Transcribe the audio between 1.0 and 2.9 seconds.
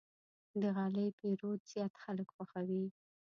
پېرود زیات خلک خوښوي.